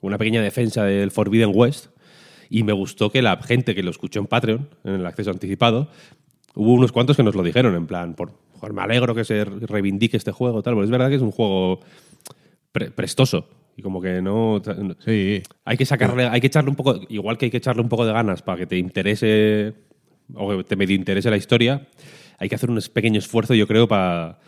Una 0.00 0.18
pequeña 0.18 0.42
defensa 0.42 0.84
del 0.84 1.10
Forbidden 1.10 1.52
West. 1.54 1.86
Y 2.50 2.64
me 2.64 2.72
gustó 2.74 3.10
que 3.10 3.22
la 3.22 3.36
gente 3.42 3.74
que 3.74 3.82
lo 3.82 3.90
escuchó 3.90 4.20
en 4.20 4.26
Patreon, 4.26 4.68
en 4.84 4.94
el 4.94 5.06
acceso 5.06 5.30
anticipado, 5.30 5.88
hubo 6.54 6.72
unos 6.72 6.92
cuantos 6.92 7.16
que 7.16 7.22
nos 7.22 7.34
lo 7.34 7.42
dijeron, 7.42 7.74
en 7.74 7.86
plan, 7.86 8.14
por, 8.14 8.32
"Joder, 8.58 8.72
me 8.74 8.82
alegro 8.82 9.14
que 9.14 9.24
se 9.24 9.44
reivindique 9.44 10.16
este 10.16 10.32
juego, 10.32 10.62
tal. 10.62 10.74
Porque 10.74 10.84
es 10.86 10.90
verdad 10.90 11.08
que 11.08 11.16
es 11.16 11.22
un 11.22 11.30
juego 11.32 11.80
pre- 12.72 12.90
prestoso. 12.90 13.48
Y 13.76 13.82
como 13.82 14.00
que 14.00 14.20
no. 14.20 14.60
Sí, 15.04 15.42
Hay 15.64 15.76
que 15.76 15.86
sacarle, 15.86 16.26
hay 16.26 16.40
que 16.40 16.48
echarle 16.48 16.68
un 16.70 16.76
poco, 16.76 17.00
igual 17.08 17.38
que 17.38 17.44
hay 17.46 17.50
que 17.50 17.58
echarle 17.58 17.80
un 17.82 17.88
poco 17.88 18.04
de 18.04 18.12
ganas 18.12 18.42
para 18.42 18.58
que 18.58 18.66
te 18.66 18.76
interese 18.76 19.72
o 20.34 20.56
que 20.58 20.64
te 20.64 20.74
medio 20.76 20.96
interese 20.96 21.30
la 21.30 21.36
historia, 21.36 21.86
hay 22.38 22.48
que 22.48 22.54
hacer 22.56 22.70
un 22.70 22.80
pequeño 22.92 23.18
esfuerzo, 23.18 23.54
yo 23.54 23.66
creo, 23.68 23.86
para 23.88 24.38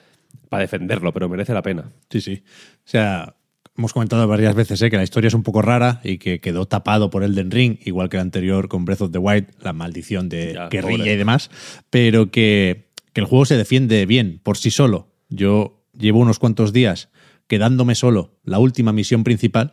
defenderlo, 0.59 1.12
pero 1.12 1.29
merece 1.29 1.55
la 1.55 1.62
pena. 1.62 1.90
Sí, 2.11 2.21
sí. 2.21 2.43
O 2.85 2.88
sea, 2.88 3.37
hemos 3.79 3.93
comentado 3.93 4.26
varias 4.29 4.55
veces 4.55 4.83
¿eh? 4.83 4.90
que 4.90 4.97
la 4.97 5.05
historia 5.05 5.29
es 5.29 5.35
un 5.35 5.43
poco 5.45 5.62
rara 5.62 6.00
y 6.05 6.19
que 6.19 6.40
quedó 6.40 6.67
tapado 6.67 7.09
por 7.09 7.23
Elden 7.23 7.50
Ring, 7.50 7.79
igual 7.85 8.09
que 8.09 8.17
el 8.19 8.23
anterior 8.23 8.69
con 8.69 8.85
Breath 8.85 9.00
of 9.02 9.12
the 9.12 9.19
Wild, 9.19 9.47
la 9.62 9.73
maldición 9.73 10.29
de 10.29 10.55
Ya, 10.55 10.69
guerrilla 10.69 10.99
pobre. 10.99 11.12
y 11.14 11.17
demás, 11.17 11.50
pero 11.88 12.31
que, 12.31 12.89
que 13.12 13.21
el 13.21 13.26
juego 13.26 13.45
se 13.45 13.57
defiende 13.57 14.07
bien 14.07 14.40
por 14.43 14.57
sí 14.57 14.71
solo. 14.71 15.09
Yo 15.29 15.83
llevo 15.99 16.21
unos 16.21 16.38
cuantos 16.38 16.73
días 16.73 17.09
quedándome 17.47 17.95
solo 17.95 18.38
la 18.45 18.59
última 18.59 18.93
misión 18.93 19.25
principal 19.25 19.73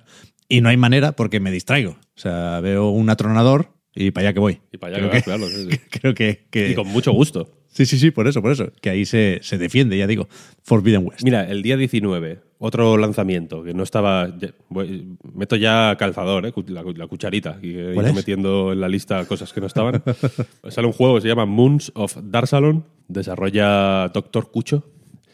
y 0.50 0.62
no 0.62 0.70
hay 0.70 0.77
manera 0.77 1.12
porque 1.13 1.39
me 1.39 1.51
distraigo. 1.51 1.91
O 1.91 2.20
sea, 2.20 2.60
veo 2.62 2.89
un 2.89 3.10
atronador 3.10 3.74
y 3.94 4.12
para 4.12 4.27
allá 4.29 4.34
que 4.34 4.39
voy. 4.39 4.62
Y 4.72 4.77
para 4.77 4.96
allá 4.98 5.10
creo 5.10 5.12
que 5.12 5.17
vas, 5.17 5.24
claro, 5.24 5.48
sí, 5.50 5.67
sí. 5.72 5.77
creo 5.91 6.13
que, 6.13 6.48
que- 6.50 6.72
Y 6.72 6.75
con 6.75 6.88
mucho 6.88 7.12
gusto. 7.12 7.56
Sí, 7.77 7.86
sí, 7.86 8.00
sí, 8.00 8.10
por 8.10 8.27
eso, 8.27 8.41
por 8.41 8.51
eso. 8.51 8.72
Que 8.81 8.89
ahí 8.89 9.05
se, 9.05 9.38
se 9.43 9.60
defiende, 9.60 9.96
ya 10.00 10.07
digo, 10.07 10.27
Forbidden 10.63 11.05
West. 11.05 11.22
Mira, 11.24 11.48
el 11.48 11.62
día 11.62 11.77
19, 11.77 12.39
otro 12.57 12.98
lanzamiento 12.98 13.62
que 13.63 13.75
no 13.75 13.84
estaba. 13.84 14.34
voy- 14.69 15.15
meto 15.36 15.55
ya 15.55 15.96
calzador, 16.00 16.48
¿eh? 16.48 16.53
la, 16.69 16.81
la 16.81 17.05
cucharita, 17.05 17.60
y 17.62 17.67
metiendo 18.15 18.74
en 18.74 18.81
la 18.81 18.89
lista 18.89 19.24
cosas 19.25 19.53
que 19.53 19.62
no 19.62 19.67
estaban. 19.67 20.01
Sale 20.69 20.88
un 20.88 20.93
juego 20.93 21.15
que 21.15 21.22
se 21.22 21.27
llama 21.27 21.46
Moons 21.46 21.91
of 21.93 22.17
Darsalon, 22.24 22.84
desarrolla 23.07 24.10
Doctor 24.13 24.50
Cucho. 24.50 24.84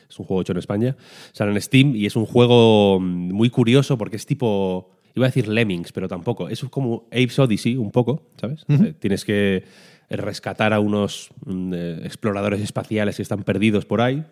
Es 0.10 0.20
un 0.20 0.26
juego 0.26 0.42
hecho 0.42 0.52
en 0.52 0.58
España. 0.60 0.98
Sale 1.32 1.52
en 1.54 1.62
Steam 1.62 1.96
y 1.96 2.06
es 2.06 2.16
un 2.18 2.26
juego 2.26 3.00
mm, 3.00 3.32
muy 3.32 3.50
curioso 3.50 3.98
porque 3.98 4.18
es 4.18 4.26
tipo. 4.26 4.92
Iba 5.16 5.28
a 5.28 5.30
decir 5.30 5.48
Lemmings, 5.48 5.92
pero 5.92 6.08
tampoco. 6.08 6.50
Es 6.50 6.64
como 6.66 7.06
Apes 7.12 7.38
Odyssey, 7.40 7.78
un 7.78 7.92
poco, 7.92 8.24
¿sabes? 8.36 8.66
Eh, 8.68 8.94
Tienes 9.00 9.24
que 9.24 9.64
rescatar 10.17 10.74
a 10.74 10.79
unos 10.79 11.29
mm, 11.46 11.74
eh, 11.74 12.00
exploradores 12.03 12.62
espaciales 12.62 13.15
que 13.17 13.22
están 13.22 13.43
perdidos 13.43 13.86
por 13.86 14.01
ahí, 14.01 14.24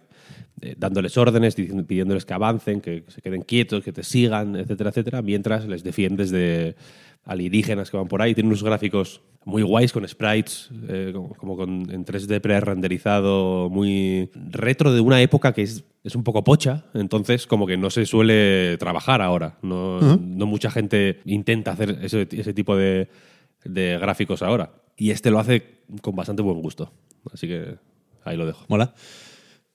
eh, 0.62 0.76
dándoles 0.78 1.18
órdenes, 1.18 1.56
diciendo- 1.56 1.86
pidiéndoles 1.86 2.26
que 2.26 2.34
avancen, 2.34 2.82
que 2.82 3.04
se 3.08 3.22
queden 3.22 3.42
quietos, 3.42 3.84
que 3.84 3.92
te 3.94 4.04
sigan, 4.04 4.56
etcétera, 4.56 4.90
etcétera, 4.92 5.22
mientras 5.22 5.66
les 5.68 5.84
defiendes 5.84 6.30
de 6.32 6.76
alienígenas 7.24 7.92
que 7.92 7.98
van 7.98 8.08
por 8.08 8.22
ahí. 8.22 8.34
Tiene 8.34 8.48
unos 8.50 8.64
gráficos 8.64 9.22
muy 9.46 9.62
guays 9.64 9.92
con 9.92 10.08
sprites, 10.08 10.70
eh, 10.88 11.12
como, 11.14 11.30
como 11.36 11.58
con, 11.58 11.90
en 11.92 12.06
3D 12.06 12.40
pre-renderizado, 12.42 13.70
muy 13.70 14.30
retro 14.34 14.94
de 14.94 15.02
una 15.02 15.22
época 15.22 15.52
que 15.54 15.64
es, 15.64 15.84
es 16.04 16.16
un 16.16 16.24
poco 16.24 16.44
pocha, 16.44 16.86
entonces 16.94 17.48
como 17.48 17.66
que 17.68 17.78
no 17.78 17.90
se 17.90 18.06
suele 18.06 18.78
trabajar 18.78 19.22
ahora. 19.22 19.58
No, 19.62 20.00
no 20.18 20.46
mucha 20.46 20.70
gente 20.72 21.20
intenta 21.26 21.72
hacer 21.72 22.00
ese, 22.02 22.28
ese 22.32 22.54
tipo 22.54 22.76
de, 22.76 23.08
de 23.66 23.98
gráficos 24.00 24.42
ahora. 24.42 24.72
Y 24.98 25.12
este 25.12 25.32
lo 25.32 25.40
hace 25.40 25.82
con 26.02 26.16
bastante 26.16 26.42
buen 26.42 26.62
gusto. 26.62 26.92
Así 27.34 27.48
que 27.48 27.76
ahí 28.24 28.38
lo 28.38 28.46
dejo. 28.46 28.66
Mola. 28.70 28.94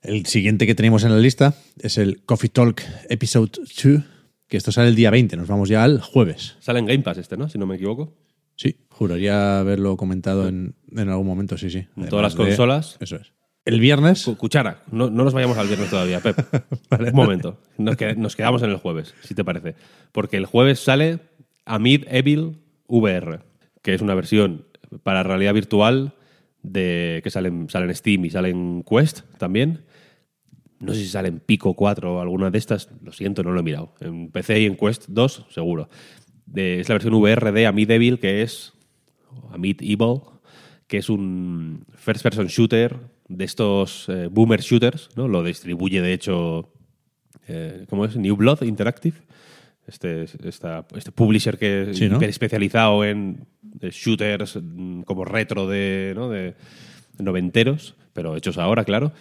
El 0.01 0.25
siguiente 0.25 0.67
que 0.67 0.75
tenemos 0.75 1.03
en 1.03 1.11
la 1.11 1.17
lista 1.19 1.55
es 1.79 1.97
el 1.97 2.23
Coffee 2.23 2.49
Talk 2.49 2.81
Episode 3.09 3.51
2, 3.83 4.03
que 4.47 4.57
esto 4.57 4.71
sale 4.71 4.89
el 4.89 4.95
día 4.95 5.09
20, 5.09 5.35
nos 5.37 5.47
vamos 5.47 5.69
ya 5.69 5.83
al 5.83 6.01
jueves. 6.01 6.55
Sale 6.59 6.79
en 6.79 6.85
Game 6.85 6.99
Pass 7.03 7.17
este, 7.17 7.35
¿no? 7.35 7.49
Si 7.49 7.57
no 7.57 7.65
me 7.65 7.75
equivoco. 7.75 8.15
Sí, 8.55 8.77
juraría 8.89 9.59
haberlo 9.59 9.97
comentado 9.97 10.47
en, 10.47 10.75
en 10.95 11.09
algún 11.09 11.27
momento, 11.27 11.57
sí, 11.57 11.69
sí. 11.69 11.79
En 11.79 11.87
Además 11.95 12.09
todas 12.09 12.23
las 12.23 12.33
de- 12.35 12.43
consolas. 12.45 12.97
Eso 12.99 13.17
es. 13.17 13.33
El 13.65 13.79
viernes, 13.81 14.23
Cu- 14.23 14.37
Cuchara, 14.37 14.83
no, 14.91 15.09
no 15.09 15.23
nos 15.25 15.33
vayamos 15.33 15.57
al 15.57 15.67
viernes 15.67 15.89
todavía, 15.89 16.21
Pep. 16.21 16.37
Un 16.91 17.13
momento. 17.13 17.59
Nos, 17.77 17.97
que- 17.97 18.15
nos 18.15 18.35
quedamos 18.35 18.61
en 18.63 18.69
el 18.69 18.77
jueves, 18.77 19.13
si 19.23 19.35
te 19.35 19.43
parece. 19.43 19.75
Porque 20.13 20.37
el 20.37 20.45
jueves 20.45 20.79
sale 20.79 21.19
Amid 21.65 22.05
Evil 22.07 22.59
VR, 22.87 23.41
que 23.81 23.93
es 23.93 24.01
una 24.01 24.15
versión 24.15 24.66
para 25.03 25.23
realidad 25.23 25.53
virtual 25.53 26.13
de 26.63 27.21
que 27.23 27.29
sale 27.29 27.49
en, 27.49 27.69
sale 27.69 27.85
en 27.85 27.95
Steam 27.95 28.25
y 28.25 28.29
sale 28.29 28.49
en 28.49 28.83
Quest 28.83 29.21
también. 29.37 29.85
No 30.79 30.93
sé 30.93 30.99
si 30.99 31.07
sale 31.07 31.29
en 31.29 31.39
Pico 31.39 31.73
4 31.73 32.15
o 32.15 32.21
alguna 32.21 32.51
de 32.51 32.57
estas, 32.57 32.89
lo 33.01 33.11
siento, 33.11 33.43
no 33.43 33.51
lo 33.51 33.61
he 33.61 33.63
mirado. 33.63 33.93
En 33.99 34.29
PC 34.31 34.61
y 34.61 34.65
en 34.65 34.75
Quest 34.75 35.05
2, 35.07 35.47
seguro. 35.49 35.89
Es 36.53 36.87
la 36.87 36.95
versión 36.95 37.13
VR 37.15 37.51
de 37.51 37.67
Amid 37.67 37.89
Evil, 37.91 38.19
que 38.19 38.41
es 38.41 38.73
o 39.31 39.53
Amid 39.53 39.81
Evil, 39.81 40.21
que 40.87 40.97
es 40.97 41.09
un 41.09 41.85
first 41.95 42.23
person 42.23 42.47
shooter 42.47 42.95
de 43.27 43.43
estos 43.43 44.07
eh, 44.07 44.27
boomer 44.31 44.61
shooters, 44.61 45.09
¿no? 45.15 45.27
Lo 45.27 45.43
distribuye, 45.43 46.01
de 46.01 46.13
hecho, 46.13 46.71
eh, 47.47 47.85
¿cómo 47.89 48.05
es? 48.05 48.15
New 48.15 48.35
Blood 48.35 48.61
Interactive. 48.61 49.17
Este, 49.87 50.25
esta- 50.43 50.85
este 50.95 51.11
publisher 51.13 51.57
que 51.57 51.91
es 51.91 51.97
Sí, 51.97 52.09
¿no? 52.09 52.17
hiper 52.17 52.29
especializado 52.29 53.05
en 53.05 53.45
shooters 53.81 54.59
mm, 54.61 55.01
como 55.03 55.23
retro 55.23 55.67
de, 55.67 56.11
¿no? 56.15 56.29
de 56.29 56.55
noventeros, 57.19 57.95
pero 58.13 58.35
hechos 58.35 58.57
ahora, 58.57 58.83
claro. 58.83 59.11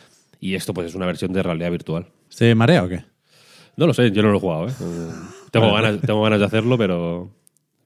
Y 0.41 0.55
esto 0.55 0.75
pues 0.75 0.89
es 0.89 0.95
una 0.95 1.07
versión 1.07 1.33
de 1.33 1.43
realidad 1.43 1.71
virtual. 1.71 2.07
¿se 2.29 2.55
marea 2.55 2.83
o 2.85 2.89
qué? 2.89 3.05
No 3.77 3.87
lo 3.87 3.95
sé, 3.95 4.11
yo 4.11 4.23
no 4.23 4.31
lo 4.31 4.39
he 4.39 4.41
jugado, 4.41 4.69
¿eh? 4.69 4.73
Eh, 4.81 5.11
tengo, 5.51 5.73
ganas, 5.73 6.01
tengo 6.01 6.23
ganas 6.23 6.41
de 6.41 6.45
hacerlo, 6.47 6.77
pero. 6.79 7.31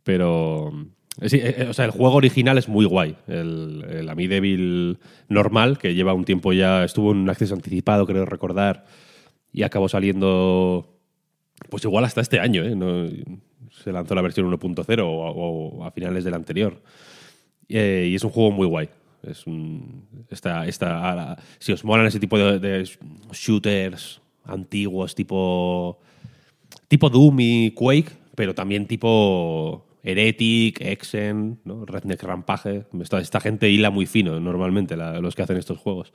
Pero. 0.04 0.72
eh, 1.20 1.28
sí, 1.28 1.36
eh, 1.36 1.54
eh, 1.58 1.66
o 1.68 1.72
sea, 1.74 1.84
el 1.84 1.90
juego 1.90 2.14
original 2.16 2.56
es 2.58 2.68
muy 2.68 2.84
guay. 2.86 3.16
El, 3.28 3.84
el 3.90 4.08
Amid 4.08 4.32
Evil 4.32 4.98
normal, 5.28 5.78
que 5.78 5.94
lleva 5.94 6.14
un 6.14 6.24
tiempo 6.24 6.52
ya. 6.52 6.84
Estuvo 6.84 7.10
en 7.12 7.18
un 7.18 7.30
acceso 7.30 7.54
anticipado, 7.54 8.06
creo 8.06 8.24
recordar. 8.24 8.86
Y 9.52 9.62
acabó 9.64 9.88
saliendo. 9.88 10.96
Pues 11.68 11.84
igual 11.84 12.04
hasta 12.04 12.20
este 12.20 12.40
año, 12.40 12.64
¿eh? 12.64 12.74
No- 12.74 13.06
se 13.70 13.92
lanzó 13.92 14.14
la 14.14 14.22
versión 14.22 14.46
1.0 14.50 15.00
o, 15.04 15.08
o 15.08 15.84
a 15.84 15.90
finales 15.92 16.24
del 16.24 16.34
anterior. 16.34 16.82
Eh, 17.68 18.08
y 18.10 18.14
es 18.16 18.24
un 18.24 18.30
juego 18.30 18.50
muy 18.50 18.66
guay. 18.66 18.88
Es 19.22 19.46
un, 19.46 20.06
esta, 20.30 20.66
esta, 20.66 21.32
a- 21.32 21.38
si 21.58 21.72
os 21.72 21.84
molan 21.84 22.06
ese 22.06 22.18
tipo 22.18 22.36
de, 22.38 22.58
de 22.58 22.88
shooters 23.32 24.20
antiguos, 24.44 25.14
tipo, 25.14 26.00
tipo 26.88 27.10
Doom 27.10 27.36
y 27.40 27.70
Quake, 27.72 28.10
pero 28.34 28.54
también 28.54 28.86
tipo 28.86 29.86
Heretic, 30.02 30.80
Exen, 30.80 31.60
¿no? 31.64 31.84
Redneck 31.86 32.22
Rampage. 32.22 32.86
Esta, 33.00 33.20
esta 33.20 33.40
gente 33.40 33.70
hila 33.70 33.90
muy 33.90 34.06
fino 34.06 34.40
normalmente, 34.40 34.96
la- 34.96 35.20
los 35.20 35.34
que 35.36 35.42
hacen 35.42 35.58
estos 35.58 35.78
juegos. 35.78 36.12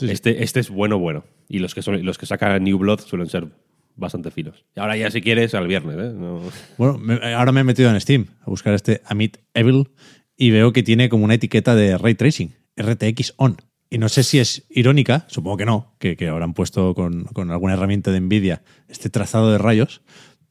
Este, 0.00 0.42
este 0.42 0.60
es 0.60 0.70
bueno, 0.70 0.98
bueno. 0.98 1.24
Y 1.48 1.58
los 1.58 1.74
que, 1.74 1.82
son, 1.82 2.04
los 2.04 2.16
que 2.18 2.26
sacan 2.26 2.62
New 2.64 2.78
Blood 2.78 3.00
suelen 3.00 3.28
ser 3.28 3.48
bastante 3.96 4.30
finos. 4.30 4.64
Y 4.76 4.80
ahora 4.80 4.96
ya 4.96 5.10
si 5.10 5.20
quieres, 5.20 5.54
al 5.54 5.66
viernes. 5.68 5.96
¿eh? 5.98 6.12
No- 6.14 6.40
Bueno, 6.78 6.98
me- 6.98 7.34
ahora 7.34 7.52
me 7.52 7.60
he 7.60 7.64
metido 7.64 7.90
en 7.90 8.00
Steam 8.00 8.26
a 8.40 8.46
buscar 8.50 8.74
este 8.74 9.02
Amit 9.04 9.38
Evil 9.54 9.90
y 10.36 10.50
veo 10.50 10.72
que 10.72 10.82
tiene 10.82 11.08
como 11.08 11.24
una 11.24 11.34
etiqueta 11.34 11.74
de 11.74 11.96
Ray 11.98 12.14
Tracing, 12.14 12.54
RTX 12.76 13.34
On. 13.36 13.56
Y 13.90 13.98
no 13.98 14.08
sé 14.08 14.22
si 14.22 14.38
es 14.38 14.64
irónica, 14.70 15.26
supongo 15.28 15.58
que 15.58 15.66
no, 15.66 15.94
que, 15.98 16.16
que 16.16 16.28
habrán 16.28 16.54
puesto 16.54 16.94
con, 16.94 17.24
con 17.24 17.50
alguna 17.50 17.74
herramienta 17.74 18.10
de 18.10 18.20
Nvidia 18.20 18.62
este 18.88 19.10
trazado 19.10 19.52
de 19.52 19.58
rayos, 19.58 20.00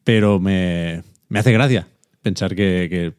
pero 0.03 0.39
me, 0.39 1.03
me 1.27 1.39
hace 1.39 1.51
gracia 1.51 1.87
pensar 2.21 2.55
que, 2.55 2.87
que- 2.89 3.13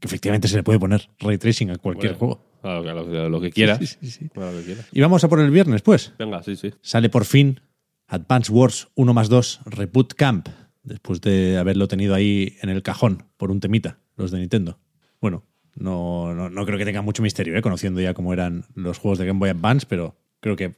que 0.00 0.06
efectivamente 0.08 0.48
se 0.48 0.56
le 0.56 0.62
puede 0.62 0.78
poner 0.80 1.10
Ray 1.18 1.36
Tracing 1.36 1.70
a 1.70 1.76
cualquier 1.76 2.14
Bueno, 2.16 2.40
juego. 2.62 2.82
a 2.86 3.28
lo, 3.28 3.36
a 3.36 3.40
que 3.42 3.50
quieras. 3.50 3.78
Sí, 3.78 3.86
sí, 3.86 4.10
sí. 4.10 4.30
A 4.34 4.50
lo 4.50 4.58
que 4.58 4.64
quieras. 4.64 4.86
Y 4.92 5.00
vamos 5.02 5.22
a 5.24 5.28
por 5.28 5.40
el 5.40 5.50
viernes, 5.50 5.82
pues. 5.82 6.14
Venga, 6.18 6.42
sí, 6.42 6.56
sí. 6.56 6.72
Sale 6.80 7.10
por 7.10 7.26
fin 7.26 7.60
Advance 8.10 8.52
Wars 8.52 8.88
1 8.96 9.14
más 9.14 9.28
2 9.28 9.60
Reboot 9.66 10.14
Camp, 10.14 10.48
después 10.82 11.20
de 11.20 11.58
haberlo 11.58 11.86
tenido 11.86 12.14
ahí 12.14 12.56
en 12.60 12.68
el 12.68 12.82
cajón 12.82 13.24
por 13.36 13.50
un 13.50 13.60
temita, 13.60 13.98
los 14.16 14.32
de 14.32 14.40
Nintendo. 14.40 14.78
Bueno, 15.20 15.44
no, 15.76 16.34
no, 16.34 16.50
no 16.50 16.66
creo 16.66 16.76
que 16.76 16.84
tenga 16.84 17.02
mucho 17.02 17.22
misterio, 17.22 17.56
¿eh? 17.56 17.62
conociendo 17.62 18.00
ya 18.00 18.12
cómo 18.12 18.32
eran 18.32 18.64
los 18.74 18.98
juegos 18.98 19.18
de 19.18 19.26
Game 19.26 19.38
Boy 19.38 19.50
Advance, 19.50 19.86
pero 19.88 20.16
creo 20.40 20.56
que, 20.56 20.74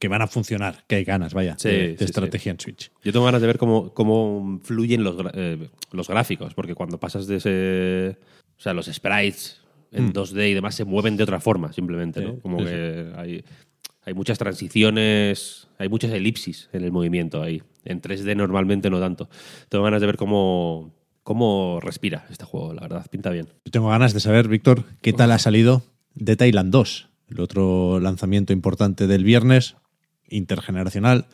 que 0.00 0.08
van 0.08 0.22
a 0.22 0.26
funcionar, 0.26 0.84
que 0.88 0.96
hay 0.96 1.04
ganas, 1.04 1.32
vaya, 1.32 1.54
Sí, 1.58 1.68
de, 1.68 1.88
de 1.90 1.98
sí, 1.98 2.04
estrategia 2.04 2.50
en 2.50 2.58
Switch. 2.58 2.90
Yo 3.04 3.12
tengo 3.12 3.24
ganas 3.24 3.40
de 3.40 3.46
ver 3.46 3.58
cómo, 3.58 3.94
cómo 3.94 4.58
fluyen 4.64 5.04
los, 5.04 5.16
eh, 5.34 5.68
los 5.92 6.08
gráficos, 6.08 6.54
porque 6.54 6.74
cuando 6.74 6.98
pasas 6.98 7.28
de 7.28 7.36
ese. 7.36 8.18
O 8.56 8.60
sea, 8.60 8.72
los 8.72 8.86
sprites 8.86 9.60
en 9.92 10.12
2D 10.12 10.50
y 10.50 10.54
demás 10.54 10.74
se 10.74 10.84
mueven 10.84 11.16
de 11.16 11.22
otra 11.22 11.38
forma, 11.40 11.72
simplemente, 11.72 12.20
¿no? 12.20 12.34
Mm. 12.34 12.40
Como 12.40 12.58
que 12.58 13.12
hay, 13.16 13.44
hay 14.04 14.14
muchas 14.14 14.38
transiciones, 14.38 15.68
hay 15.78 15.88
muchas 15.88 16.12
elipsis 16.12 16.68
en 16.72 16.84
el 16.84 16.92
movimiento 16.92 17.42
ahí. 17.42 17.62
En 17.84 18.00
3D 18.00 18.36
normalmente 18.36 18.90
no 18.90 19.00
tanto. 19.00 19.28
Tengo 19.68 19.84
ganas 19.84 20.00
de 20.00 20.06
ver 20.06 20.16
cómo, 20.16 20.94
cómo 21.22 21.80
respira 21.80 22.26
este 22.30 22.44
juego, 22.44 22.74
la 22.74 22.82
verdad, 22.82 23.06
pinta 23.10 23.30
bien. 23.30 23.48
Yo 23.64 23.70
tengo 23.70 23.88
ganas 23.88 24.12
de 24.12 24.20
saber, 24.20 24.48
Víctor, 24.48 24.84
qué 25.00 25.12
tal 25.12 25.32
ha 25.32 25.38
salido 25.38 25.82
de 26.14 26.36
Thailand 26.36 26.70
2, 26.70 27.08
el 27.30 27.40
otro 27.40 27.98
lanzamiento 28.00 28.52
importante 28.52 29.06
del 29.06 29.24
viernes, 29.24 29.76
intergeneracional, 30.28 31.26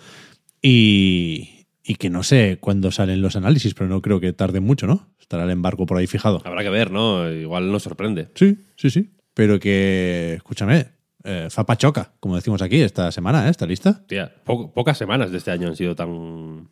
y, 0.62 1.66
y 1.84 1.96
que 1.96 2.10
no 2.10 2.22
sé 2.22 2.58
cuándo 2.60 2.90
salen 2.90 3.20
los 3.20 3.36
análisis, 3.36 3.74
pero 3.74 3.88
no 3.88 4.00
creo 4.00 4.20
que 4.20 4.32
tarde 4.32 4.60
mucho, 4.60 4.86
¿no? 4.86 5.08
Estará 5.20 5.44
el 5.44 5.50
embargo 5.50 5.86
por 5.86 5.98
ahí 5.98 6.06
fijado. 6.06 6.42
Habrá 6.44 6.62
que 6.62 6.70
ver, 6.70 6.90
¿no? 6.90 7.30
Igual 7.30 7.70
nos 7.70 7.82
sorprende. 7.82 8.28
Sí, 8.34 8.58
sí, 8.76 8.90
sí. 8.90 9.10
Pero 9.34 9.60
que, 9.60 10.34
escúchame, 10.36 10.88
eh, 11.24 11.48
Fapa 11.50 11.76
choca, 11.76 12.12
como 12.20 12.36
decimos 12.36 12.62
aquí 12.62 12.80
esta 12.80 13.10
semana, 13.12 13.46
¿eh? 13.46 13.50
¿Está 13.50 13.66
lista? 13.66 14.02
Tía, 14.06 14.32
po- 14.44 14.72
pocas 14.72 14.96
semanas 14.98 15.30
de 15.30 15.38
este 15.38 15.50
año 15.50 15.68
han 15.68 15.76
sido 15.76 15.94
tan. 15.94 16.68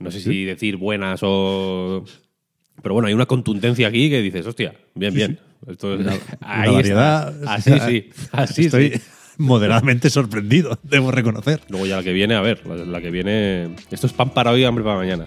No 0.00 0.10
sé 0.10 0.20
si 0.20 0.44
decir 0.44 0.76
buenas 0.76 1.20
o. 1.22 2.04
Pero 2.82 2.94
bueno, 2.94 3.08
hay 3.08 3.14
una 3.14 3.26
contundencia 3.26 3.88
aquí 3.88 4.08
que 4.08 4.22
dices, 4.22 4.46
hostia, 4.46 4.74
bien, 4.94 5.12
bien. 5.14 5.38
Esto 5.66 5.94
es- 5.94 6.00
Una, 6.00 6.12
ahí 6.40 6.68
una 6.68 6.72
variedad. 6.76 7.34
está. 7.34 7.54
Así 7.54 7.80
sí. 7.80 8.10
Así 8.32 8.64
Estoy 8.66 8.90
sí. 8.92 9.00
moderadamente 9.38 10.08
sorprendido, 10.10 10.78
debo 10.84 11.10
reconocer. 11.10 11.60
Luego 11.68 11.86
ya 11.86 11.96
la 11.96 12.02
que 12.04 12.12
viene, 12.12 12.34
a 12.36 12.40
ver, 12.40 12.64
la, 12.66 12.76
la 12.76 13.00
que 13.00 13.10
viene. 13.10 13.74
Esto 13.90 14.06
es 14.06 14.12
pan 14.12 14.30
para 14.30 14.52
hoy, 14.52 14.62
hambre 14.64 14.84
para 14.84 14.96
mañana. 14.96 15.26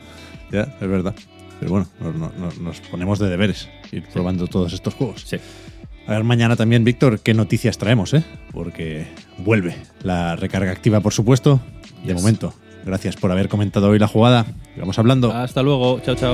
Ya, 0.51 0.74
es 0.79 0.88
verdad. 0.88 1.13
Pero 1.60 1.72
bueno, 1.72 1.88
nos, 2.00 2.34
nos- 2.38 2.58
nos 2.60 2.79
ponemos 2.81 3.20
de 3.20 3.29
deberes 3.29 3.70
ir 3.91 4.03
probando 4.13 4.48
todos 4.48 4.72
estos 4.74 4.93
juegos. 4.93 5.22
Sí. 5.25 5.38
A 6.08 6.12
ver 6.13 6.24
mañana 6.24 6.55
también, 6.55 6.84
Víctor, 6.84 7.20
qué 7.20 7.34
noticias 7.34 7.77
traemos, 7.77 8.13
¿eh? 8.13 8.24
Porque 8.51 9.08
vuelve 9.38 9.75
la 10.03 10.36
recarga 10.36 10.72
activa, 10.72 11.00
por 11.00 11.13
supuesto. 11.13 11.60
De 12.03 12.13
Yes. 12.13 12.22
momento, 12.22 12.53
gracias 12.86 13.15
por 13.15 13.31
haber 13.31 13.48
comentado 13.48 13.89
hoy 13.89 14.00
la 14.00 14.08
jugada. 14.08 14.46
Y 14.75 14.79
Vamos 14.79 14.98
hablando. 15.00 15.31
Hasta 15.31 15.62
luego. 15.62 16.00
Chao, 16.01 16.15
chao. 16.15 16.34